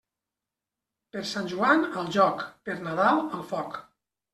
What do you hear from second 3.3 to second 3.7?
al